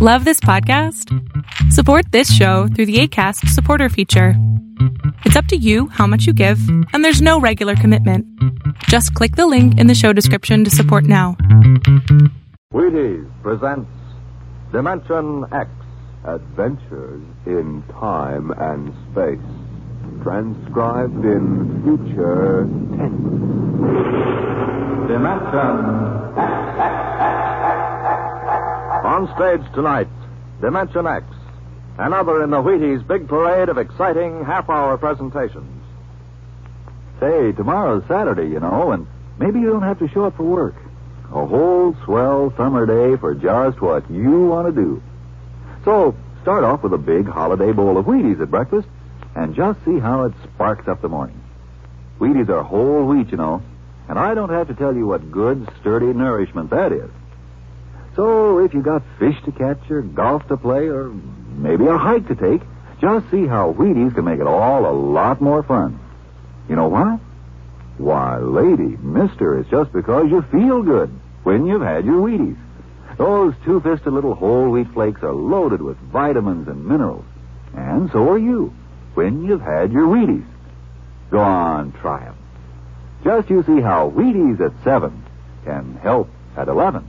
[0.00, 1.12] Love this podcast?
[1.72, 4.34] Support this show through the ACAST supporter feature.
[5.24, 6.60] It's up to you how much you give,
[6.92, 8.24] and there's no regular commitment.
[8.84, 11.36] Just click the link in the show description to support now.
[12.72, 13.90] Wheaties presents
[14.70, 15.68] Dimension X
[16.24, 19.40] Adventures in Time and Space.
[20.22, 23.18] Transcribed in future tense.
[25.08, 26.38] Dimension
[29.18, 30.06] On stage tonight,
[30.60, 31.24] Dimension X.
[31.98, 35.82] Another in the Wheaties big parade of exciting half hour presentations.
[37.18, 40.76] Say, tomorrow's Saturday, you know, and maybe you don't have to show up for work.
[41.34, 45.02] A whole swell summer day for just what you want to do.
[45.84, 48.86] So, start off with a big holiday bowl of Wheaties at breakfast
[49.34, 51.42] and just see how it sparks up the morning.
[52.20, 53.64] Wheaties are whole wheat, you know,
[54.08, 57.10] and I don't have to tell you what good, sturdy nourishment that is.
[58.18, 62.26] So, if you got fish to catch or golf to play or maybe a hike
[62.26, 62.62] to take,
[63.00, 66.00] just see how Wheaties can make it all a lot more fun.
[66.68, 67.20] You know why?
[67.96, 72.58] Why, lady, mister, it's just because you feel good when you've had your Wheaties.
[73.18, 77.24] Those two-fisted little whole wheat flakes are loaded with vitamins and minerals.
[77.76, 78.74] And so are you
[79.14, 80.46] when you've had your Wheaties.
[81.30, 82.34] Go on, try 'em.
[83.22, 85.22] Just you see how Wheaties at 7
[85.64, 87.04] can help at 11.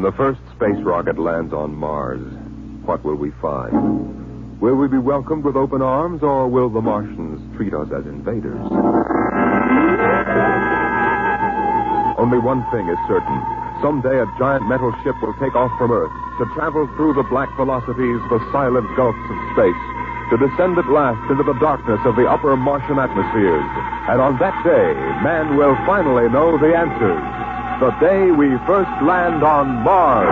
[0.00, 2.24] When the first space rocket lands on Mars,
[2.88, 4.56] what will we find?
[4.56, 8.64] Will we be welcomed with open arms, or will the Martians treat us as invaders?
[12.16, 13.36] Only one thing is certain.
[13.84, 17.52] Someday a giant metal ship will take off from Earth to travel through the black
[17.60, 19.84] velocities, the silent gulfs of space,
[20.32, 23.68] to descend at last into the darkness of the upper Martian atmospheres.
[24.08, 27.39] And on that day, man will finally know the answers.
[27.80, 30.28] The day we first land on Mars.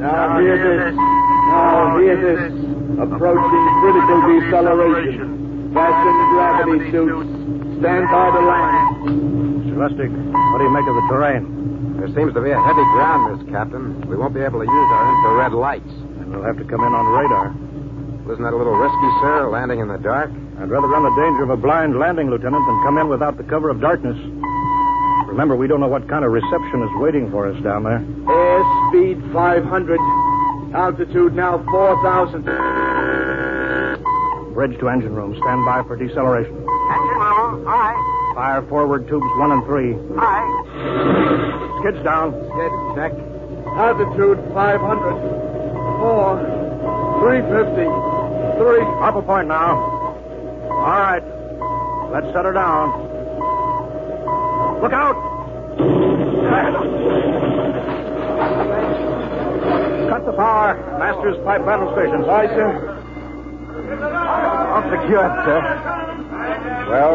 [0.00, 0.96] Now hear this.
[0.96, 2.52] Now hear this.
[2.96, 5.74] Approaching critical deceleration.
[5.74, 7.28] Fasten gravity suits.
[7.84, 9.68] Stand by to land.
[9.68, 9.76] Mr.
[9.76, 12.00] Lustig, what do you make of the terrain?
[12.00, 14.00] There seems to be a heavy ground, Miss Captain.
[14.08, 15.92] We won't be able to use our infrared lights.
[15.92, 17.71] And we'll have to come in on radar.
[18.22, 20.30] Isn't that a little risky, sir, landing in the dark?
[20.30, 23.42] I'd rather run the danger of a blind landing, Lieutenant, than come in without the
[23.42, 24.16] cover of darkness.
[25.26, 27.98] Remember, we don't know what kind of reception is waiting for us down there.
[27.98, 29.98] Airspeed 500.
[30.74, 32.44] Altitude now 4,000.
[34.54, 35.34] Bridge to engine room.
[35.42, 36.54] Stand by for deceleration.
[36.54, 37.66] Engine room.
[37.66, 38.32] All right.
[38.34, 39.94] Fire forward tubes one and three.
[39.94, 41.80] All right.
[41.80, 42.32] Skids down.
[42.32, 43.12] Skid, check.
[43.74, 45.42] Altitude 500.
[45.98, 46.61] 4.
[47.22, 47.86] 350.
[48.58, 48.82] 3.
[48.98, 49.78] Up a point now.
[49.78, 51.22] All right.
[52.10, 52.90] Let's set her down.
[54.82, 55.14] Look out!
[60.10, 60.98] Cut the power.
[60.98, 62.26] Master's pipe battle stations.
[62.26, 62.98] Aye, sir.
[64.74, 65.62] All secured, sir.
[66.90, 67.12] Well,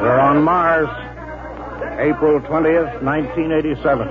[0.00, 0.88] we're on Mars.
[2.00, 4.08] April 20th, 1987.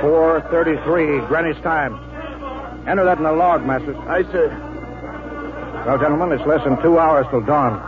[0.00, 2.09] 4.33, Greenwich time.
[2.86, 3.96] Enter that in the log, Masters.
[4.08, 4.48] Aye, sir.
[5.86, 7.78] Well, gentlemen, it's less than two hours till dawn.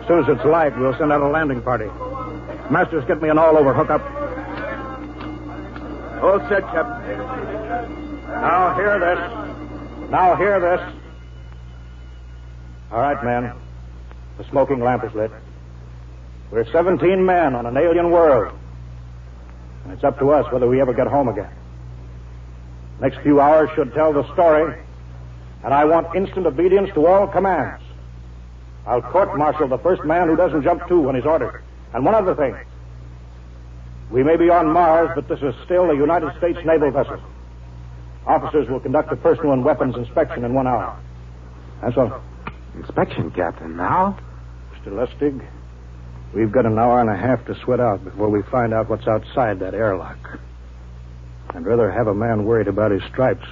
[0.00, 1.86] As soon as it's light, we'll send out a landing party.
[2.70, 4.02] Masters, get me an all-over hookup.
[6.22, 7.18] All set, Captain.
[8.28, 10.10] Now hear this.
[10.10, 10.80] Now hear this.
[12.90, 13.52] All right, men.
[14.38, 15.30] The smoking lamp is lit.
[16.50, 18.54] We're 17 men on an alien world.
[19.84, 21.50] And it's up to us whether we ever get home again.
[23.00, 24.80] Next few hours should tell the story.
[25.64, 27.82] And I want instant obedience to all commands.
[28.86, 31.62] I'll court martial the first man who doesn't jump to when he's ordered.
[31.92, 32.56] And one other thing.
[34.10, 37.20] We may be on Mars, but this is still a United States naval vessel.
[38.26, 40.98] Officers will conduct a personal and weapons inspection in one hour.
[41.82, 42.22] That's all.
[42.74, 43.76] Inspection, Captain.
[43.76, 44.18] Now?
[44.74, 44.92] Mr.
[44.92, 45.46] Lustig,
[46.34, 49.06] we've got an hour and a half to sweat out before we find out what's
[49.06, 50.38] outside that airlock.
[51.54, 53.46] I'd rather have a man worried about his stripes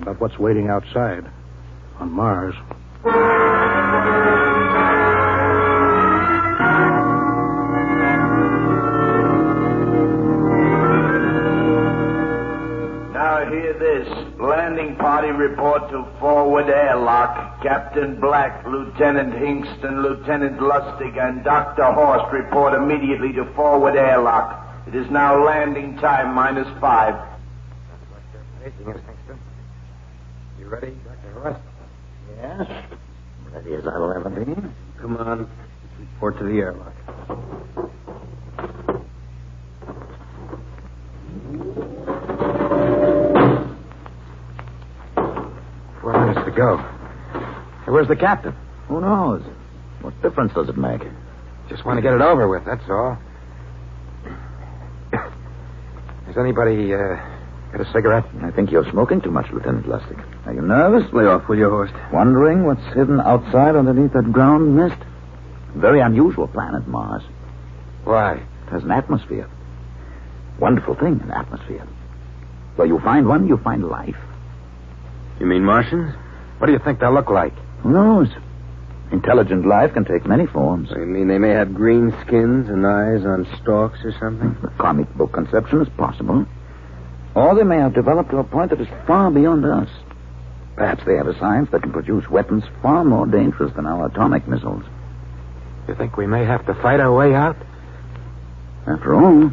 [0.00, 1.24] about what's waiting outside
[1.98, 2.54] on Mars.
[13.12, 14.08] Now hear this.
[14.40, 17.62] Landing party report to forward airlock.
[17.62, 21.92] Captain Black, Lieutenant Hingston, Lieutenant Lustig, and Dr.
[21.92, 24.57] Horst report immediately to forward airlock.
[24.88, 27.14] It is now landing time minus five.
[30.58, 31.32] You ready, Dr.
[31.34, 31.60] Horst?
[32.40, 32.84] Yes.
[33.52, 34.46] Ready as I'll ever be.
[34.98, 35.40] Come on.
[35.40, 35.50] Let's
[36.00, 36.94] report to the airlock.
[46.00, 46.78] Four minutes to go.
[47.84, 48.54] Hey, where's the captain?
[48.88, 49.42] Who knows?
[50.00, 51.02] What difference does it make?
[51.68, 53.18] Just want to get it over with, that's all.
[56.27, 57.16] Has anybody uh,
[57.72, 58.24] got a cigarette?
[58.42, 60.18] I think you're smoking too much, Lieutenant Lustig.
[60.46, 61.12] Are you nervous?
[61.12, 61.94] Lay off, will you, Horst?
[62.12, 64.96] Wondering what's hidden outside underneath that ground mist?
[65.74, 67.22] Very unusual planet, Mars.
[68.04, 68.34] Why?
[68.34, 69.48] It has an atmosphere.
[70.58, 71.86] Wonderful thing, an atmosphere.
[72.76, 74.16] Where you find one, you find life.
[75.40, 76.14] You mean Martians?
[76.58, 77.54] What do you think they'll look like?
[77.82, 78.28] Who knows?
[79.10, 80.90] Intelligent life can take many forms.
[80.90, 84.54] You mean they may have green skins and eyes on stalks or something?
[84.60, 86.44] The comic book conception is possible.
[87.34, 89.88] Or they may have developed to a point that is far beyond us.
[90.76, 94.46] Perhaps they have a science that can produce weapons far more dangerous than our atomic
[94.46, 94.82] missiles.
[95.88, 97.56] You think we may have to fight our way out?
[98.86, 99.50] After all,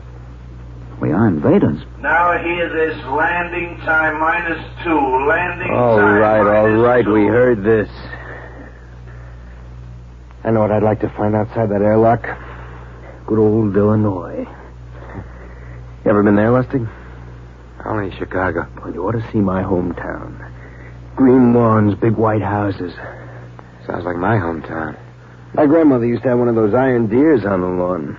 [1.01, 1.81] we are invaders.
[1.99, 2.97] Now hear this.
[3.05, 5.25] Landing time minus two.
[5.27, 7.05] Landing All time right, all minus right.
[7.05, 7.13] two.
[7.13, 7.89] We heard this.
[10.45, 12.21] I know what I'd like to find outside that airlock.
[13.25, 14.45] Good old Illinois.
[14.45, 16.87] You ever been there, Lustig?
[17.83, 18.67] Only Chicago.
[18.79, 20.51] Well, you ought to see my hometown.
[21.15, 22.93] Green lawns, big white houses.
[23.87, 24.95] Sounds like my hometown.
[25.55, 28.15] My grandmother used to have one of those iron deers on the lawn.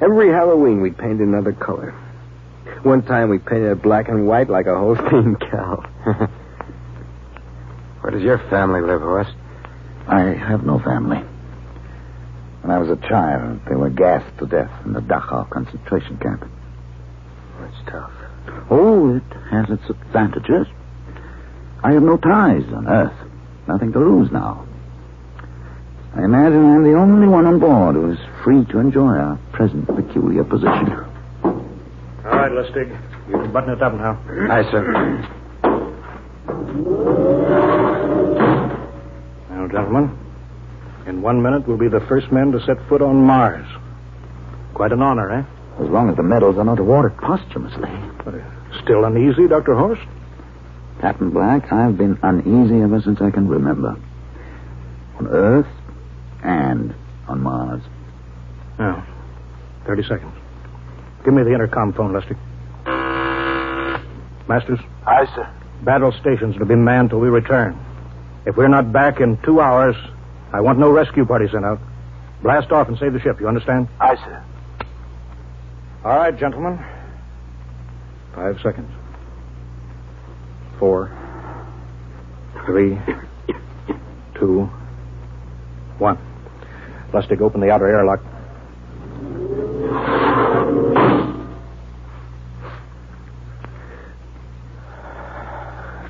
[0.00, 1.90] Every Halloween, we'd paint another color.
[2.84, 5.84] One time, we painted it black and white like a Holstein cow.
[8.00, 9.34] Where does your family live, Horst?
[10.08, 11.18] I have no family.
[12.62, 16.44] When I was a child, they were gassed to death in the Dachau concentration camp.
[17.60, 18.10] That's tough.
[18.70, 20.66] Oh, it has its advantages.
[21.82, 23.14] I have no ties on Earth.
[23.66, 24.66] Nothing to lose now.
[26.14, 29.86] I imagine I'm the only one on board who is free to enjoy our present
[29.86, 30.90] peculiar position.
[31.44, 31.54] All
[32.24, 32.88] right, Lustig.
[33.28, 34.18] You can button it up now.
[34.50, 35.34] Aye, sir.
[39.68, 40.18] Now, gentlemen,
[41.06, 43.66] in one minute we'll be the first men to set foot on Mars.
[44.74, 45.82] Quite an honor, eh?
[45.82, 47.90] As long as the medals are not awarded posthumously.
[48.24, 49.74] But, uh, still uneasy, Dr.
[49.74, 50.02] Horst?
[51.00, 53.96] Captain Black, I've been uneasy ever since I can remember.
[55.18, 55.66] On Earth
[56.42, 56.94] and
[57.28, 57.82] on Mars.
[58.78, 59.04] Now,
[59.86, 60.32] 30 seconds.
[61.24, 62.36] Give me the intercom phone, Lustig.
[64.48, 65.48] Masters, Aye, sir.
[65.84, 67.78] battle stations to be manned till we return.
[68.48, 69.94] If we're not back in two hours,
[70.54, 71.78] I want no rescue party sent out.
[72.42, 73.88] Blast off and save the ship, you understand?
[74.00, 74.42] Aye, sir.
[76.02, 76.82] All right, gentlemen.
[78.34, 78.90] Five seconds.
[80.78, 81.12] Four.
[82.64, 82.98] Three.
[84.40, 84.70] Two.
[85.98, 86.16] One.
[87.12, 88.20] Lustig, open the outer airlock.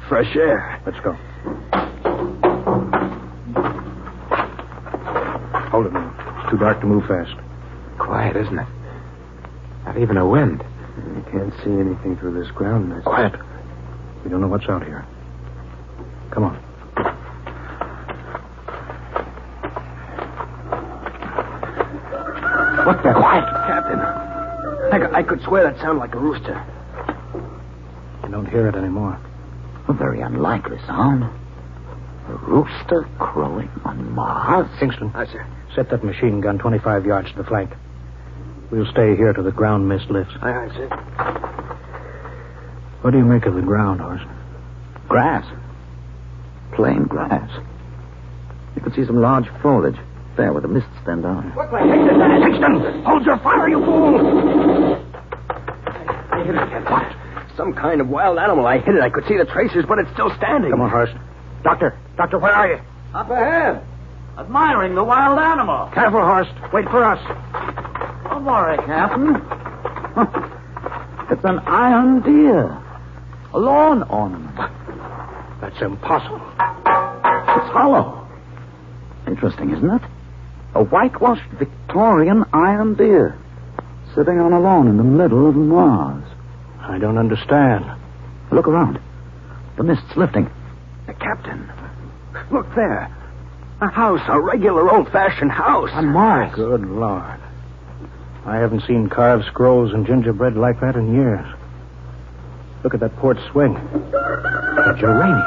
[0.08, 0.80] Fresh air.
[0.86, 1.16] Let's go.
[6.50, 7.34] Too dark to move fast.
[7.98, 8.66] Quiet, isn't it?
[9.84, 10.62] Not even a wind.
[10.96, 13.04] You can't see anything through this ground mist.
[13.04, 13.34] Quiet.
[14.24, 15.04] We don't know what's out here.
[16.30, 16.56] Come on.
[22.86, 23.12] What the?
[23.12, 25.14] Quiet, Captain.
[25.14, 26.64] I could swear that sounded like a rooster.
[28.24, 29.18] You don't hear it anymore.
[29.88, 31.24] A very unlikely sound.
[31.24, 34.68] A rooster crowing on Mars?
[34.80, 35.46] Hingston, Aye, sir.
[35.78, 37.70] Set that machine gun 25 yards to the flank.
[38.72, 40.34] We'll stay here till the ground mist lifts.
[40.42, 40.88] Aye, aye, sir.
[43.02, 44.24] What do you make of the ground, Horst?
[45.06, 45.46] Grass.
[46.74, 47.48] Plain grass.
[48.74, 49.94] You can see some large foliage
[50.36, 51.44] there where the mists stand out.
[51.54, 52.42] What the heck is that?
[52.42, 53.04] Hingston!
[53.04, 54.96] Hold your fire, you fool!
[56.32, 56.84] I hit it again.
[56.86, 57.56] What?
[57.56, 58.66] Some kind of wild animal.
[58.66, 59.00] I hit it.
[59.00, 60.72] I could see the traces, but it's still standing.
[60.72, 61.14] Come on, Horst.
[61.62, 62.80] Doctor, doctor, where are you?
[63.14, 63.84] Up ahead.
[64.38, 65.90] Admiring the wild animal.
[65.92, 66.52] Careful, Horst.
[66.72, 67.18] Wait for us.
[68.24, 69.34] Don't worry, Captain.
[71.30, 72.80] it's an iron deer.
[73.52, 74.56] A lawn ornament.
[75.60, 76.40] That's impossible.
[76.56, 78.28] It's hollow.
[79.26, 80.02] Interesting, isn't it?
[80.76, 83.36] A whitewashed Victorian iron deer.
[84.14, 86.22] Sitting on a lawn in the middle of Mars.
[86.80, 87.84] I don't understand.
[88.52, 89.00] Look around.
[89.76, 90.48] The mist's lifting.
[91.08, 91.68] The captain.
[92.52, 93.12] Look there.
[93.80, 95.90] A house, a regular old-fashioned house.
[95.92, 96.52] On Mars.
[96.54, 97.40] Good Lord.
[98.44, 101.46] I haven't seen carved scrolls and gingerbread like that in years.
[102.82, 103.74] Look at that port swing.
[103.74, 105.44] The geraniums.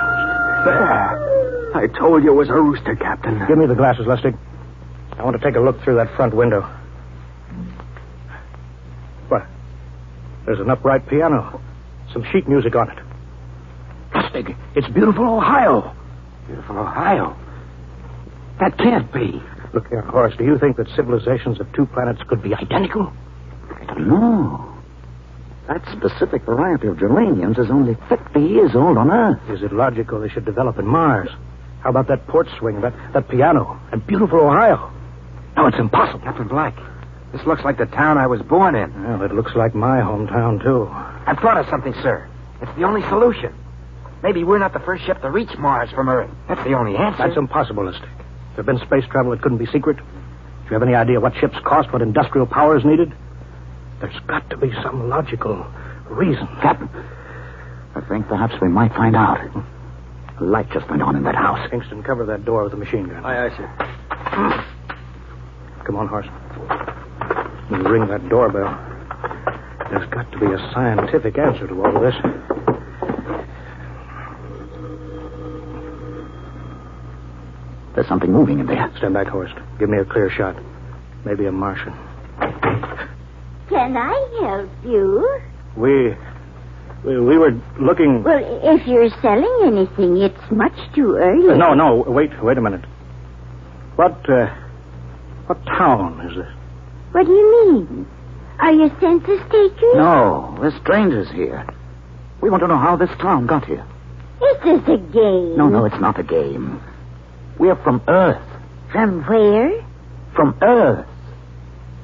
[0.66, 1.74] There.
[1.76, 3.46] I told you it was a rooster, Captain.
[3.48, 4.38] Give me the glasses, Lustig.
[5.18, 6.62] I want to take a look through that front window.
[9.28, 9.46] What?
[10.46, 11.62] There's an upright piano.
[12.14, 13.00] Some sheet music on it.
[14.14, 15.96] Lustig, it's beautiful Ohio.
[16.48, 17.36] Beautiful Ohio.
[18.62, 19.42] That can't be.
[19.74, 20.38] Look here, Horst.
[20.38, 23.12] Do you think that civilizations of two planets could be identical?
[23.74, 24.72] I don't know.
[25.68, 29.40] That specific variety of geraniums is only 50 years old on Earth.
[29.50, 31.30] Is it logical they should develop in Mars?
[31.82, 34.94] How about that porch swing, that, that piano, and beautiful Ohio?
[35.58, 36.20] No, it's impossible.
[36.20, 36.78] Captain Black,
[37.32, 39.04] this looks like the town I was born in.
[39.04, 40.88] Well, it looks like my hometown, too.
[40.92, 42.30] I've thought of something, sir.
[42.62, 43.56] It's the only solution.
[44.22, 46.30] Maybe we're not the first ship to reach Mars from Earth.
[46.48, 47.18] That's the only answer.
[47.26, 48.08] That's impossible, Lustig.
[48.52, 49.98] If there had been space travel, it couldn't be secret.
[49.98, 50.04] Do
[50.70, 53.14] you have any idea what ships cost, what industrial power is needed?
[54.00, 55.66] There's got to be some logical
[56.10, 56.48] reason.
[56.62, 56.90] Captain,
[57.96, 59.40] I think perhaps we might find out.
[60.40, 61.60] A light just went on in that house.
[61.72, 63.24] Hingston, cover that door with a machine gun.
[63.26, 64.66] Aye, aye, sir.
[65.86, 66.30] Come on, Horst.
[67.70, 68.70] You ring that doorbell.
[69.90, 72.16] There's got to be a scientific answer to all this.
[78.02, 78.92] There's something moving in there.
[78.98, 79.54] Stand back, Horst.
[79.78, 80.56] Give me a clear shot.
[81.24, 81.94] Maybe a Martian.
[83.70, 85.40] Can I help you?
[85.78, 86.16] We.
[87.06, 88.24] We, we were looking.
[88.24, 91.50] Well, if you're selling anything, it's much too early.
[91.54, 92.04] Uh, no, no.
[92.08, 92.84] Wait, wait a minute.
[93.98, 94.48] What, uh.
[95.46, 96.48] What town is this?
[97.12, 98.08] What do you mean?
[98.62, 99.94] Are you census takers?
[99.94, 101.68] No, we're strangers here.
[102.42, 103.86] We want to know how this town got here.
[104.42, 105.56] Is this a game?
[105.56, 106.82] No, no, it's not a game.
[107.62, 108.42] We're from Earth.
[108.92, 109.86] From where?
[110.34, 111.06] From Earth.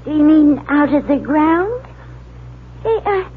[0.05, 1.83] Do you mean out of the ground?
[2.83, 3.27] Say, uh,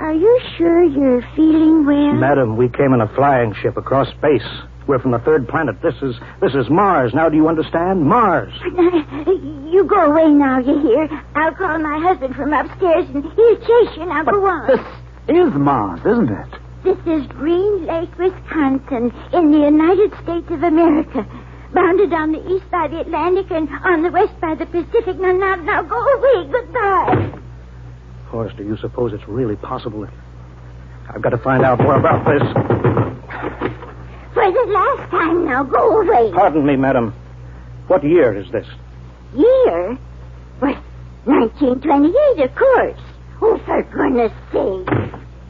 [0.00, 2.14] are you sure you're feeling well?
[2.14, 4.48] Madam, we came in a flying ship across space.
[4.86, 5.82] We're from the third planet.
[5.82, 7.12] This is this is Mars.
[7.12, 8.02] Now do you understand?
[8.06, 8.54] Mars.
[9.66, 11.06] You go away now, you hear?
[11.34, 14.06] I'll call my husband from upstairs and he'll chase you.
[14.06, 14.68] Now go on.
[14.68, 16.48] This is Mars, isn't it?
[16.86, 21.26] This is Green Lake, Wisconsin, in the United States of America.
[21.74, 25.18] Bounded on the east by the Atlantic and on the west by the Pacific.
[25.18, 26.48] Now, now, now, go away.
[26.48, 27.40] Goodbye.
[28.28, 30.12] Horst, do you suppose it's really possible that...
[31.12, 32.42] I've got to find out more about this.
[34.32, 36.30] For the last time now, go away.
[36.30, 37.12] Pardon me, madam.
[37.88, 38.66] What year is this?
[39.34, 39.98] Year?
[40.60, 40.76] What,
[41.24, 43.00] 1928, of course.
[43.42, 45.05] Oh, for goodness sake.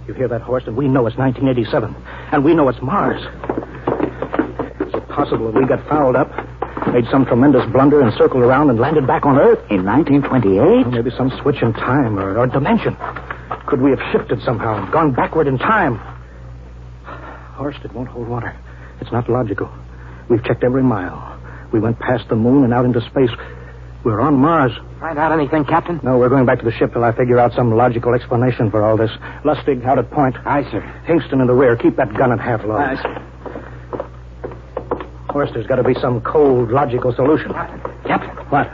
[0.06, 0.66] You hear that, Horst?
[0.66, 1.94] And we know it's 1987.
[2.32, 3.20] And we know it's Mars.
[3.20, 6.30] Is it possible that we got fouled up,
[6.92, 9.58] made some tremendous blunder, and circled around and landed back on Earth?
[9.70, 10.86] In 1928?
[10.86, 12.96] Or maybe some switch in time or, or dimension.
[13.66, 15.98] Could we have shifted somehow, gone backward in time?
[17.56, 18.56] Horst, it won't hold water.
[19.00, 19.72] It's not logical.
[20.28, 21.36] We've checked every mile.
[21.72, 23.30] We went past the moon and out into space.
[24.06, 24.70] We're on Mars.
[25.00, 25.98] Find out anything, Captain?
[26.04, 28.80] No, we're going back to the ship till I figure out some logical explanation for
[28.84, 29.10] all this.
[29.42, 30.36] Lustig, out at point.
[30.46, 30.80] Aye, sir.
[31.08, 31.74] Hingston in the rear.
[31.74, 32.76] Keep that gun at half load.
[32.78, 33.22] Aye, sir.
[35.28, 37.52] Horst, there's got to be some cold, logical solution.
[38.04, 38.70] Captain, What?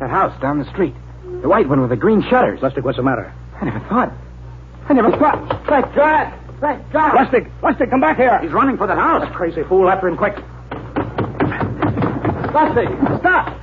[0.00, 0.94] that house down the street.
[1.42, 2.60] The white one with the green shutters.
[2.60, 3.30] Lustig, what's the matter?
[3.60, 4.10] I never thought.
[4.88, 5.66] I never thought.
[5.66, 6.32] Thank God.
[6.62, 7.12] Thank God.
[7.18, 7.50] Lustig!
[7.60, 8.38] Lustig, come back here!
[8.40, 9.20] He's running for that house.
[9.24, 10.36] That crazy fool, after him quick.
[12.54, 13.54] Lustig, stop.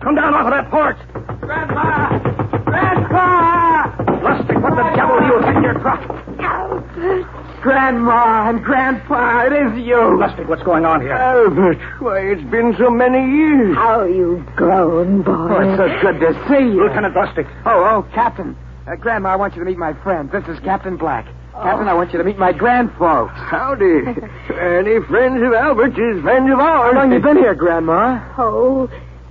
[0.00, 0.96] Come down off of that porch!
[1.40, 2.18] Grandpa.
[2.64, 3.96] Grandpa.
[4.24, 6.00] Lustig, what the devil are you in your truck?
[6.40, 7.60] Albert.
[7.60, 10.16] Grandma and Grandpa, it is you.
[10.16, 11.12] Lustig, what's going on here?
[11.12, 13.76] Albert, why, it's been so many years.
[13.76, 15.32] How you've grown, boy.
[15.32, 16.82] Oh, it's so good to see you.
[16.82, 17.46] Lieutenant Lustig.
[17.66, 18.56] Oh, oh, Captain.
[18.86, 20.30] Uh, Grandma, I want you to meet my friend.
[20.32, 21.26] This is Captain Black.
[21.52, 23.34] Captain, I want you to meet my grandfolks.
[23.34, 23.84] Howdy.
[24.56, 26.94] Any friends of Albert's is friends of ours.
[26.94, 28.24] How long you been here, Grandma?
[28.38, 28.88] Oh,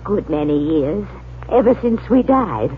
[0.09, 1.07] good many years.
[1.51, 2.71] Ever since we died.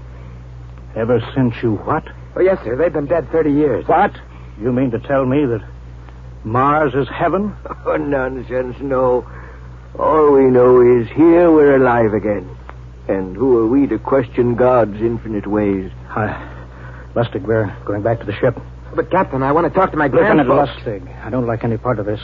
[0.97, 2.03] Ever since you what?
[2.35, 2.75] Oh, yes, sir.
[2.75, 3.87] They've been dead 30 years.
[3.87, 4.11] What?
[4.59, 5.65] You mean to tell me that
[6.43, 7.55] Mars is heaven?
[7.85, 9.25] Oh, nonsense, no.
[9.97, 12.49] All we know is here we're alive again.
[13.07, 15.89] And who are we to question God's infinite ways?
[16.09, 16.49] I...
[17.15, 18.59] Lustig, we're going back to the ship.
[18.93, 20.83] But, Captain, I want to talk to my Lieutenant grandfolks.
[20.83, 22.21] Lustig, I don't like any part of this.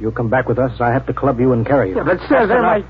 [0.00, 1.96] You come back with us, I have to club you and carry you.
[1.96, 2.88] Yeah, but, sir, That's they're enough.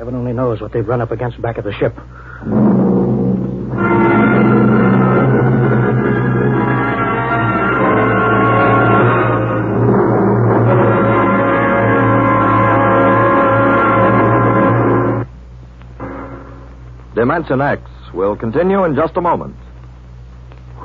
[0.00, 0.06] My...
[0.06, 1.94] Heaven only knows what they've run up against back at the ship.
[17.14, 17.82] Dimension X
[18.14, 19.54] will continue in just a moment.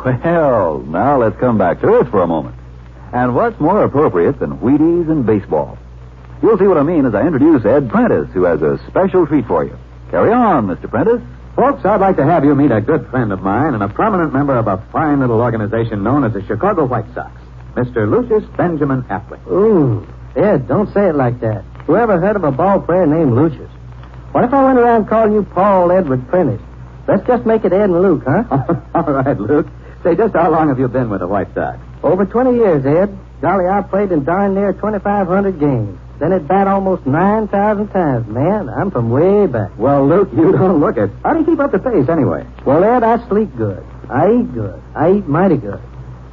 [0.03, 2.55] Well, now let's come back to Earth for a moment
[3.11, 5.79] And what's more appropriate than Wheaties and baseball?
[6.41, 9.45] You'll see what I mean as I introduce Ed Prentice, who has a special treat
[9.45, 9.77] for you.
[10.11, 10.89] Carry on, Mr.
[10.89, 11.21] Prentice.
[11.55, 14.33] Folks, I'd like to have you meet a good friend of mine and a prominent
[14.33, 17.31] member of a fine little organization known as the Chicago White Sox,
[17.75, 18.09] Mr.
[18.09, 19.45] Lucius Benjamin Appling.
[19.47, 21.63] Ooh, Ed, don't say it like that.
[21.87, 23.71] Whoever heard of a ball player named Lucius?
[24.33, 26.61] What if I went around calling you Paul Edward Prentice?
[27.07, 28.43] Let's just make it Ed and Luke, huh?
[28.93, 29.67] All right, Luke.
[30.03, 31.79] Say, just how long have you been with the White Sox?
[32.03, 33.17] Over 20 years, Ed.
[33.41, 35.99] Golly, I've played in darn near 2,500 games.
[36.19, 38.27] Then at bat almost 9,000 times.
[38.27, 39.77] Man, I'm from way back.
[39.77, 41.09] Well, Luke, you don't look it.
[41.23, 42.45] How do you keep up the pace anyway?
[42.65, 43.85] Well, Ed, I sleep good.
[44.09, 44.81] I eat good.
[44.95, 45.81] I eat mighty good.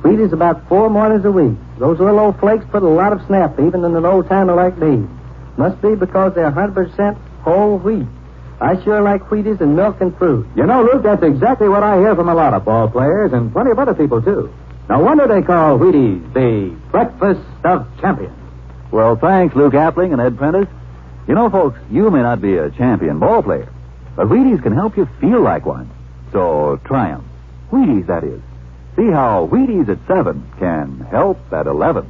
[0.03, 1.57] Wheaties about four mornings a week.
[1.79, 4.77] Those little old flakes put a lot of snap, even in an old timer like
[4.79, 5.07] me.
[5.57, 8.07] Must be because they're 100% whole wheat.
[8.61, 10.47] I sure like Wheaties and milk and fruit.
[10.55, 13.53] You know, Luke, that's exactly what I hear from a lot of ball players and
[13.53, 14.53] plenty of other people, too.
[14.89, 18.42] No wonder they call Wheaties the breakfast of champions.
[18.93, 20.69] Well, thanks, Luke Appling and Ed Prentice.
[21.27, 23.73] You know, folks, you may not be a champion ball player,
[24.15, 25.91] but Wheaties can help you feel like one.
[26.31, 27.25] So try 'em.
[27.71, 28.41] Wheaties, that is.
[28.97, 32.05] See how Wheaties at 7 can help at 11.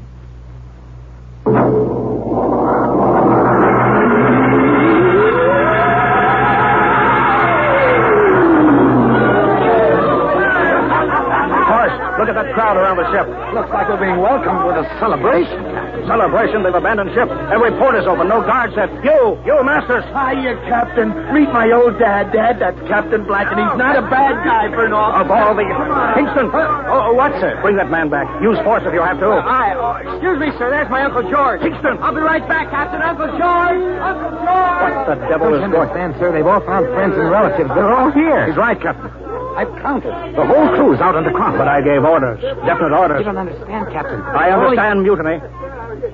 [10.62, 13.26] Horst, look at that crowd around the ship.
[13.54, 15.71] Looks like we're being welcomed with a celebration.
[16.06, 17.30] Celebration, they've abandoned ship.
[17.50, 18.28] Every port is open.
[18.28, 18.90] No guards set.
[19.04, 20.04] You, you, Masters.
[20.10, 21.14] Hiya, Captain.
[21.32, 22.58] Meet my old dad, Dad.
[22.58, 25.24] That's Captain Black, and he's not a bad guy for an officer.
[25.24, 25.62] Of all the...
[25.62, 26.50] Hingston.
[26.52, 27.54] Oh, oh what's it?
[27.62, 28.26] Bring that man back.
[28.42, 29.30] Use force if you have to.
[29.30, 30.70] Uh, I, oh, excuse me, sir.
[30.70, 31.60] There's my Uncle George.
[31.62, 31.98] Hingston.
[32.02, 33.00] I'll be right back, Captain.
[33.02, 33.82] Uncle George.
[34.02, 34.92] Uncle George.
[34.92, 35.88] What the devil is Don't going...
[35.88, 36.32] understand, sir.
[36.32, 37.70] They've all found friends and relatives.
[37.70, 38.46] They're all here.
[38.46, 39.10] He's right, Captain.
[39.52, 40.12] I've counted.
[40.32, 41.52] The whole crew's out on the cross.
[41.56, 42.40] But I gave orders.
[42.64, 43.20] Definite orders.
[43.20, 44.20] You don't understand, Captain.
[44.22, 45.40] I understand mutiny.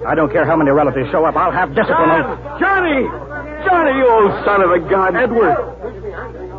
[0.07, 1.37] I don't care how many relatives show up.
[1.37, 2.23] I'll have discipline.
[2.61, 3.04] Johnny!
[3.66, 5.16] Johnny, you old son of a gun.
[5.16, 5.57] Edward.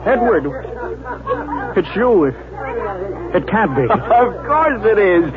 [0.05, 0.45] Edward.
[1.77, 2.25] It's you.
[2.25, 3.83] It, can't be.
[3.89, 5.31] of course it is.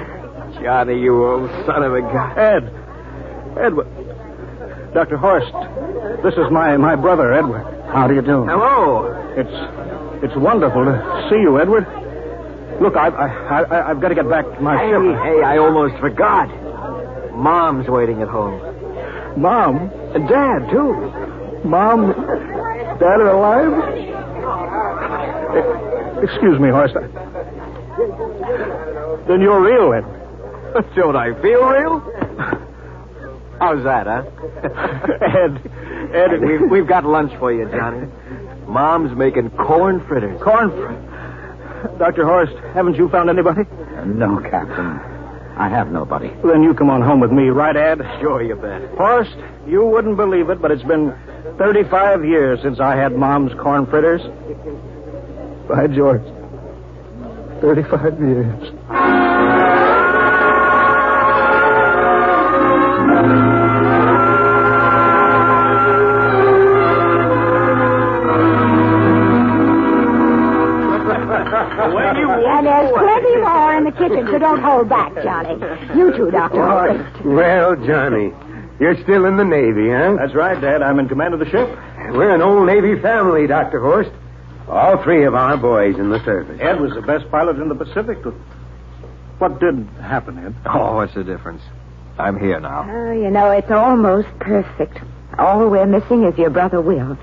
[0.62, 2.38] Johnny, you old son of a gun.
[2.38, 2.64] Ed.
[3.60, 3.88] Edward.
[4.94, 5.16] Dr.
[5.16, 5.52] Horst.
[6.22, 7.64] This is my, my brother, Edward.
[7.92, 8.44] How do you do?
[8.44, 9.06] Hello.
[9.36, 11.84] It's it's wonderful to see you, Edward.
[12.80, 15.02] Look, I've, I, I, I've got to get back to my Hey, ship.
[15.22, 16.48] hey, I almost forgot.
[17.42, 18.60] Mom's waiting at home.
[19.40, 19.90] Mom?
[20.14, 20.94] And Dad, too.
[21.64, 22.12] Mom?
[23.00, 23.72] Dad are alive?
[26.22, 26.94] Excuse me, Horst.
[29.26, 30.04] Then you're real, Ed.
[30.96, 32.00] Don't I feel real?
[33.58, 34.22] How's that, huh?
[35.22, 35.58] Ed.
[36.14, 36.30] Ed.
[36.30, 38.06] Hey, we've, we've got lunch for you, Johnny.
[38.68, 40.40] Mom's making corn fritters.
[40.40, 40.70] Corn.
[40.70, 42.24] fr- Dr.
[42.24, 43.62] Horst, haven't you found anybody?
[44.06, 45.00] No, Captain.
[45.56, 46.28] I have nobody.
[46.44, 47.98] Then you come on home with me, right, Ed?
[48.20, 48.82] Sure, you bet.
[48.96, 49.36] Horst,
[49.66, 51.14] you wouldn't believe it, but it's been
[51.58, 54.22] 35 years since I had Mom's corn fritters.
[55.68, 56.22] By George.
[57.60, 58.72] 35 years.
[71.32, 75.01] And there's plenty more in the kitchen, so don't hold back,
[75.42, 75.98] Johnny.
[75.98, 76.66] You too, Dr.
[76.66, 77.24] Horst.
[77.24, 78.32] Well, Johnny,
[78.80, 80.16] you're still in the Navy, huh?
[80.18, 80.82] That's right, Dad.
[80.82, 81.68] I'm in command of the ship.
[82.12, 83.80] We're an old Navy family, Dr.
[83.80, 84.10] Horst.
[84.68, 86.58] All three of our boys in the service.
[86.60, 88.18] Ed was the best pilot in the Pacific.
[89.38, 90.54] What did happen, Ed?
[90.66, 91.62] Oh, what's the difference?
[92.18, 92.88] I'm here now.
[92.88, 94.98] Oh, you know, it's almost perfect.
[95.38, 97.18] All we're missing is your brother Will.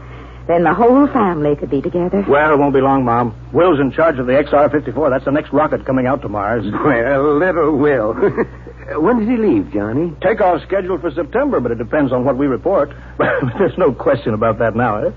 [0.49, 2.25] Then the whole family could be together.
[2.27, 3.35] Well, it won't be long, Mom.
[3.53, 5.12] Will's in charge of the XR-54.
[5.12, 6.65] That's the next rocket coming out to Mars.
[6.73, 8.13] Well, little Will.
[8.99, 10.12] when does he leave, Johnny?
[10.23, 12.89] Takeoff scheduled for September, but it depends on what we report.
[13.59, 15.12] There's no question about that now, eh?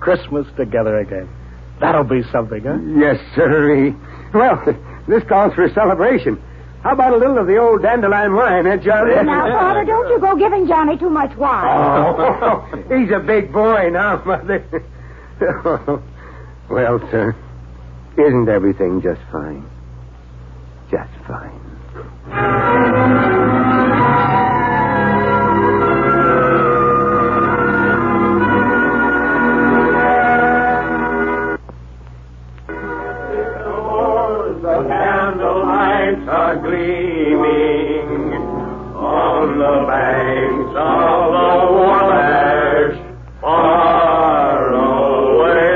[0.00, 1.30] Christmas together again.
[1.80, 2.76] That'll be something, huh?
[2.94, 3.96] Yes, sirree.
[4.34, 4.62] Well,
[5.08, 6.42] this calls for a celebration.
[6.88, 9.14] How about a little of the old dandelion wine, eh, Johnny?
[9.16, 11.66] Now, Father, don't you go giving Johnny too much wine.
[11.68, 14.64] Oh, he's a big boy now, Mother.
[16.70, 17.36] well, sir,
[18.16, 19.68] isn't everything just fine?
[20.90, 21.60] Just fine.
[36.56, 38.32] Gleaming
[38.96, 42.96] on the banks of the Wabash,
[43.40, 45.68] far away.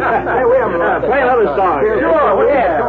[0.00, 1.80] Hey, William, uh, play another song.
[1.80, 2.80] Sure, yeah.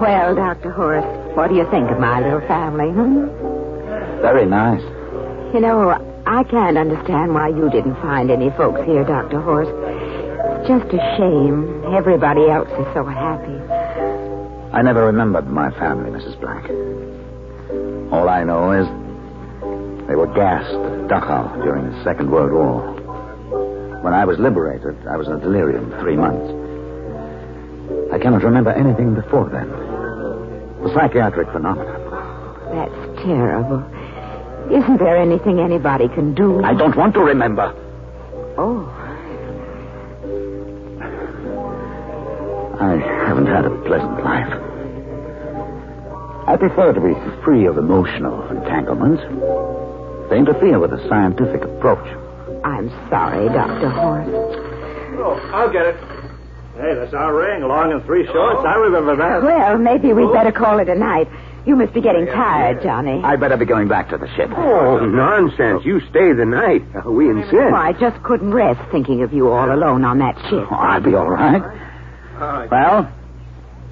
[0.00, 0.70] Well, Dr.
[0.70, 3.26] Horst, what do you think of my little family, hmm?
[4.22, 4.82] Very nice.
[5.54, 5.90] You know,
[6.26, 9.40] I can't understand why you didn't find any folks here, Dr.
[9.40, 9.70] Horst.
[10.66, 11.84] Just a shame.
[11.94, 13.54] Everybody else is so happy.
[14.74, 16.40] I never remembered my family, Mrs.
[16.40, 16.68] Black.
[18.12, 18.86] All I know is
[20.08, 24.00] they were gassed at Dachau during the Second World War.
[24.02, 26.50] When I was liberated, I was in a delirium for three months.
[28.12, 29.70] I cannot remember anything before then.
[29.70, 31.94] A psychiatric phenomenon.
[32.74, 33.86] That's terrible.
[34.70, 36.62] Isn't there anything anybody can do?
[36.64, 37.72] I don't want to remember.
[43.36, 44.48] Haven't had a pleasant life.
[46.48, 47.12] I prefer to be
[47.44, 49.20] free of emotional entanglements.
[50.30, 52.06] They interfere with a scientific approach.
[52.64, 53.90] I'm sorry, Dr.
[53.90, 54.30] Horst.
[55.20, 55.96] Oh, I'll get it.
[56.76, 58.60] Hey, that's our ring, long and three shorts.
[58.66, 59.42] I remember that.
[59.42, 61.28] Well, maybe we'd better call it a night.
[61.66, 63.20] You must be getting tired, Johnny.
[63.24, 64.50] I'd better be going back to the ship.
[64.56, 65.84] Oh, nonsense.
[65.84, 66.82] You stay the night.
[67.04, 67.54] Uh, We insist.
[67.54, 70.66] Oh, I just couldn't rest thinking of you all alone on that ship.
[70.70, 71.62] Oh, I'll be all right.
[72.70, 73.10] Well,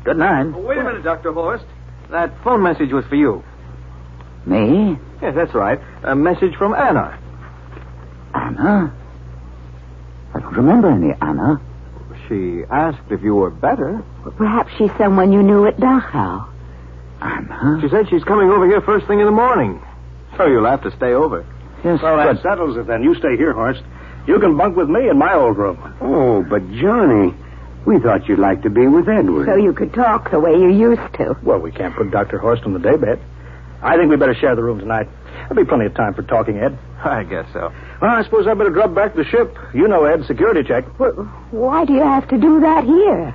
[0.04, 0.52] good night.
[0.54, 1.32] Oh, wait a minute, Dr.
[1.32, 1.64] Horst.
[2.10, 3.42] That phone message was for you.
[4.46, 4.96] Me?
[5.22, 5.80] Yes, that's right.
[6.02, 7.18] A message from Anna.
[8.34, 8.94] Anna?
[10.34, 11.60] I don't remember any Anna.
[12.28, 14.02] She asked if you were better.
[14.36, 16.48] Perhaps she's someone you knew at Dachau.
[17.20, 17.78] Anna?
[17.80, 19.80] She said she's coming over here first thing in the morning.
[20.36, 21.46] So you'll have to stay over.
[21.84, 22.42] Yes, Well, that but...
[22.42, 23.02] settles it then.
[23.02, 23.82] You stay here, Horst.
[24.26, 25.78] You can bunk with me in my old room.
[26.00, 27.34] Oh, but Johnny,
[27.86, 29.46] we thought you'd like to be with Edward.
[29.46, 31.36] So you could talk the way you used to.
[31.42, 32.38] Well, we can't put Dr.
[32.38, 33.18] Horst on the daybed.
[33.82, 35.08] I think we better share the room tonight.
[35.48, 36.78] There'll be plenty of time for talking, Ed.
[37.04, 37.72] I guess so.
[38.00, 39.54] Well, I suppose I better drop back to the ship.
[39.74, 40.84] You know, Ed, security check.
[41.50, 43.34] Why do you have to do that here?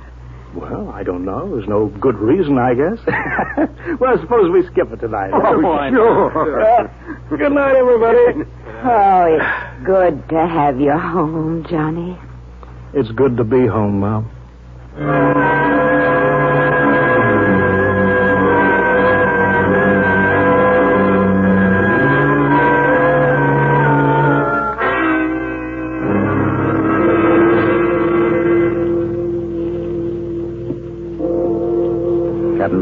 [0.54, 1.54] Well, I don't know.
[1.54, 2.98] There's no good reason, I guess.
[4.00, 5.30] well, suppose we skip it tonight.
[5.32, 5.96] Oh, Why not?
[6.32, 6.60] sure.
[6.60, 6.88] Uh,
[7.36, 8.50] good night, everybody.
[8.82, 12.18] Oh, it's good to have you home, Johnny.
[12.92, 14.28] It's good to be home, Mom.
[15.00, 15.16] Captain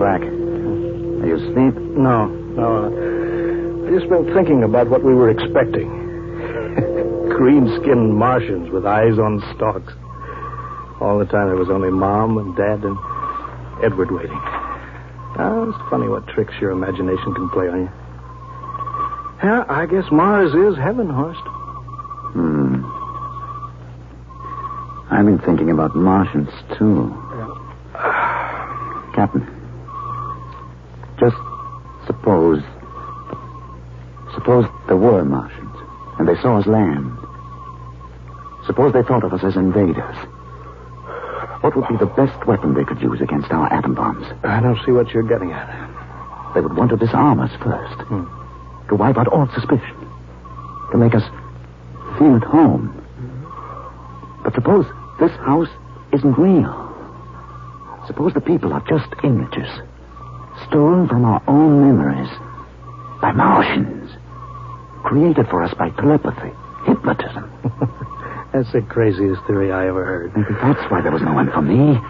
[0.01, 1.75] Black, are you asleep?
[1.97, 2.67] No, no.
[2.83, 5.89] Uh, I just been thinking about what we were expecting.
[7.29, 9.93] Green-skinned Martians with eyes on stalks.
[11.01, 12.99] All the time there was only Mom and Dad and
[13.85, 14.41] Edward waiting.
[15.41, 17.91] Oh, it's funny what tricks your imagination can play on you.
[19.45, 21.41] Yeah, I guess Mars is heaven, Horst.
[22.35, 22.83] Hmm.
[25.11, 27.15] I've been thinking about Martians, too.
[29.15, 29.47] Captain,
[31.21, 31.37] just
[32.07, 32.63] suppose.
[34.35, 35.77] Suppose there were Martians,
[36.19, 37.17] and they saw us land.
[38.67, 40.17] Suppose they thought of us as invaders.
[41.61, 44.27] What would be the best weapon they could use against our atom bombs?
[44.45, 45.67] I don't see what you're getting at.
[46.55, 48.01] They would want to disarm us first.
[48.09, 48.25] Hmm.
[48.89, 49.97] To wipe out all suspicion.
[50.93, 51.25] To make us
[52.19, 52.95] feel at home.
[54.45, 54.87] But suppose
[55.19, 55.69] this house
[56.13, 56.87] isn't real.
[58.07, 59.69] Suppose the people are just images.
[60.69, 62.31] Stolen from our own memories.
[63.21, 64.11] By Martians.
[65.03, 66.53] Created for us by telepathy.
[66.87, 67.51] Hypnotism.
[68.53, 70.35] That's the craziest theory I ever heard.
[70.35, 72.01] Maybe that's why there was no one for me.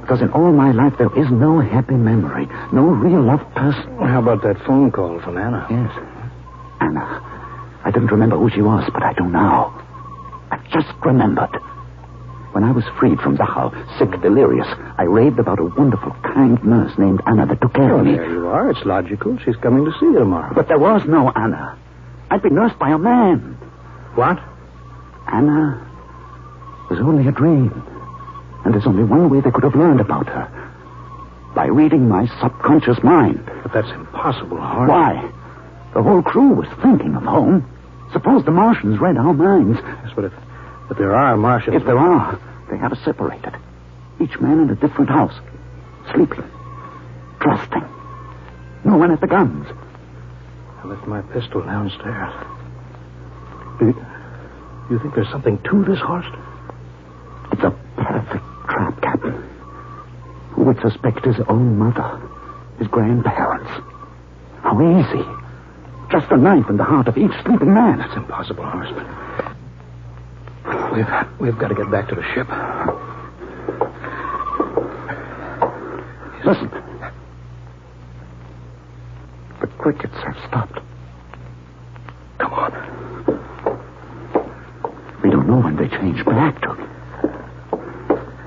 [0.00, 2.46] Because in all my life there is no happy memory.
[2.72, 3.98] No real loved person.
[3.98, 5.66] How about that phone call from Anna?
[5.68, 5.90] Yes.
[6.80, 7.02] Anna.
[7.84, 9.74] I didn't remember who she was, but I do now.
[10.52, 11.50] I just remembered.
[12.52, 14.22] When I was freed from Dachau, sick, mm.
[14.22, 18.12] delirious, I raved about a wonderful, kind nurse named Anna that took care of me.
[18.16, 18.70] there you are.
[18.70, 19.36] It's logical.
[19.44, 20.54] She's coming to see you tomorrow.
[20.54, 21.76] But there was no Anna.
[22.30, 23.56] I'd been nursed by a man.
[24.14, 24.38] What?
[25.30, 25.87] Anna
[26.90, 27.70] was only a dream.
[28.64, 30.48] And there's only one way they could have learned about her.
[31.54, 33.44] By reading my subconscious mind.
[33.62, 34.90] But that's impossible, Horst.
[34.90, 35.32] Why?
[35.94, 37.68] The whole crew was thinking of home.
[38.12, 39.78] Suppose the Martians read our minds.
[39.82, 40.32] Yes, but if,
[40.90, 41.76] if there are Martians...
[41.76, 42.38] If there are,
[42.70, 43.54] they have us separated.
[44.20, 45.34] Each man in a different house.
[46.12, 46.44] Sleeping.
[47.40, 47.84] Trusting.
[48.84, 49.66] No one at the guns.
[50.82, 52.32] I left my pistol downstairs.
[53.78, 56.30] Do you, do you think there's something to this, Horst?
[57.52, 59.32] It's a perfect trap, Captain.
[60.52, 62.20] Who would suspect his own mother?
[62.78, 63.70] His grandparents?
[64.62, 65.24] How easy.
[66.10, 67.98] Just a knife in the heart of each sleeping man.
[67.98, 68.92] That's impossible, Horst.
[70.64, 71.06] But we've,
[71.40, 72.46] we've got to get back to the ship.
[76.44, 76.70] Listen.
[79.62, 80.80] The crickets have stopped.
[82.38, 82.72] Come on.
[85.22, 86.68] We don't know when they change back to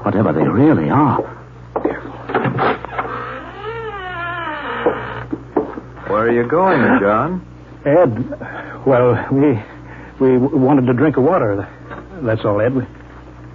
[0.03, 1.30] whatever they really are.
[6.07, 7.41] Where are you going, John?
[7.85, 9.57] Ed, well, we
[10.19, 11.67] we wanted to drink of water.
[12.21, 12.73] That's all, Ed.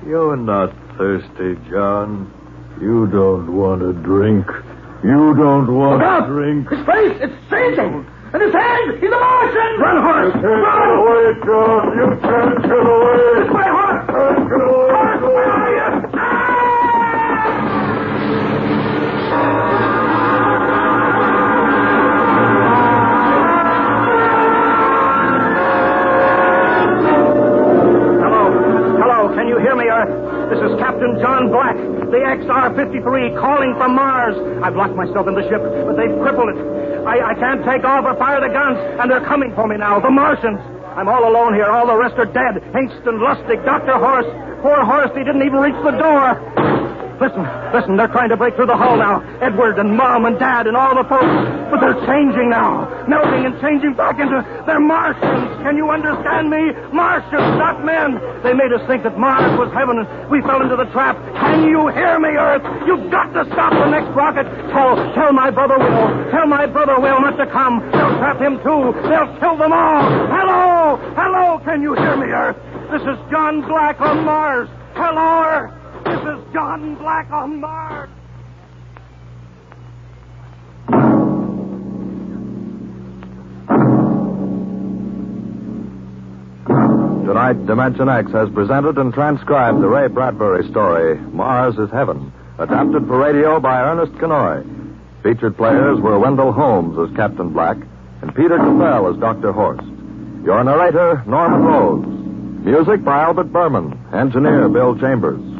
[0.06, 2.32] You're not thirsty, John.
[2.80, 4.46] You don't want to drink.
[5.04, 6.68] You don't want to drink.
[6.70, 8.06] His face, it's changing!
[8.32, 9.72] And his hand, he's a Martian!
[9.78, 10.34] Run, Horst!
[10.34, 10.88] Get Run!
[10.98, 11.82] away, John.
[11.94, 13.16] You can't get away.
[13.38, 13.85] This way, Horst!
[32.26, 34.34] XR-53, calling from Mars.
[34.62, 36.58] I've locked myself in the ship, but they've crippled it.
[37.06, 40.00] I, I can't take off or fire the guns, and they're coming for me now,
[40.00, 40.58] the Martians.
[40.98, 41.66] I'm all alone here.
[41.66, 42.58] All the rest are dead.
[42.74, 43.98] Hingston, Lustig, Dr.
[44.00, 44.28] Horst.
[44.62, 46.85] Poor Horst, he didn't even reach the door.
[47.16, 49.24] Listen, listen, they're trying to break through the hull now.
[49.40, 51.32] Edward and Mom and Dad and all the folks.
[51.72, 52.84] But they're changing now.
[53.08, 54.44] Melting and changing back into.
[54.68, 55.48] They're Martians.
[55.64, 56.76] Can you understand me?
[56.92, 58.20] Martians, not men.
[58.44, 61.16] They made us think that Mars was heaven and we fell into the trap.
[61.40, 62.64] Can you hear me, Earth?
[62.84, 64.44] You've got to stop the next rocket.
[64.76, 66.30] Tell, tell my brother Will.
[66.30, 67.80] Tell my brother Will not to come.
[67.96, 68.92] They'll trap him too.
[69.08, 70.04] They'll kill them all.
[70.28, 71.00] Hello!
[71.16, 71.58] Hello!
[71.64, 72.60] Can you hear me, Earth?
[72.92, 74.68] This is John Black on Mars.
[74.94, 75.75] Hello, Earth.
[76.06, 78.08] This is John Black on Mars.
[87.26, 93.06] Tonight, Dimension X has presented and transcribed the Ray Bradbury story, Mars is Heaven, adapted
[93.06, 94.64] for radio by Ernest Kinoy.
[95.22, 97.76] Featured players were Wendell Holmes as Captain Black
[98.22, 99.52] and Peter Capell as Dr.
[99.52, 99.82] Horst.
[100.44, 102.64] Your narrator, Norman Rose.
[102.64, 105.55] Music by Albert Berman, engineer Bill Chambers.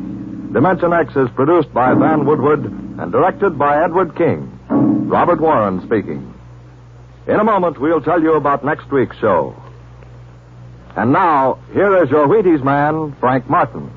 [0.56, 4.58] Dimension X is produced by Van Woodward and directed by Edward King.
[5.06, 6.32] Robert Warren speaking.
[7.26, 9.54] In a moment, we'll tell you about next week's show.
[10.96, 13.90] And now, here is your Wheaties man, Frank Martin.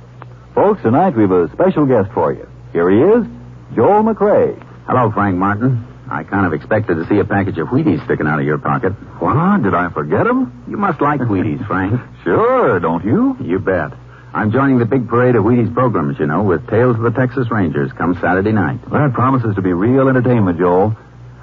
[0.54, 2.46] Folks, tonight we've a special guest for you.
[2.74, 3.26] Here he is,
[3.74, 4.62] Joel McCrea.
[4.86, 5.88] Hello, Frank Martin.
[6.12, 8.92] I kind of expected to see a package of Wheaties sticking out of your pocket.
[9.22, 9.64] What?
[9.64, 10.66] Did I forget him?
[10.68, 12.02] You must like Wheaties, Frank.
[12.26, 13.38] Sure, don't you?
[13.40, 13.94] You bet.
[14.34, 17.50] I'm joining the big parade of Wheaties programs, you know, with Tales of the Texas
[17.50, 18.80] Rangers come Saturday night.
[18.92, 20.96] That promises to be real entertainment, Joel.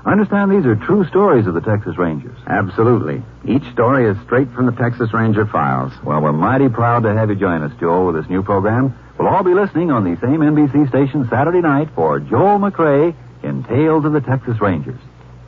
[0.04, 2.38] I understand these are true stories of the Texas Rangers.
[2.46, 3.22] Absolutely.
[3.44, 5.92] Each story is straight from the Texas Ranger files.
[6.04, 8.96] Well, we're mighty proud to have you join us, Joel, with this new program.
[9.18, 13.64] We'll all be listening on the same NBC station Saturday night for Joel McCrea in
[13.64, 15.00] Tales of the Texas Rangers.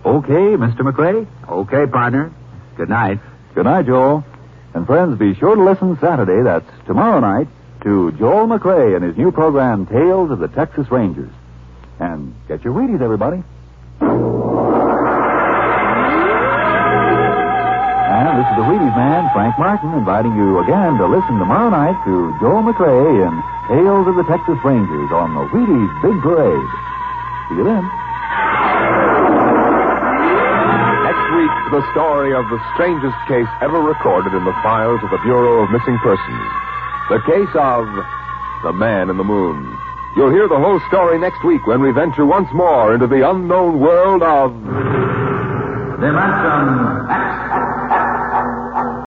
[0.04, 0.80] Okay, Mr.
[0.80, 1.24] McCrea?
[1.48, 2.32] Okay, partner.
[2.76, 3.20] Good night.
[3.54, 4.24] Good night, Joel.
[4.78, 7.48] And friends, be sure to listen Saturday, that's tomorrow night,
[7.82, 11.32] to Joel McCrea and his new program, Tales of the Texas Rangers.
[11.98, 13.42] And get your Wheaties, everybody.
[13.42, 14.06] And
[18.38, 22.30] this is the Wheaties man, Frank Martin, inviting you again to listen tomorrow night to
[22.38, 26.70] Joel McCrea and Tales of the Texas Rangers on the Wheaties Big Parade.
[27.50, 27.82] See you then.
[31.70, 35.70] The story of the strangest case ever recorded in the files of the Bureau of
[35.70, 36.48] Missing Persons.
[37.10, 37.84] The case of
[38.64, 39.68] the Man in the Moon.
[40.16, 43.80] You'll hear the whole story next week when we venture once more into the unknown
[43.80, 44.52] world of
[46.00, 47.37] Dimension X.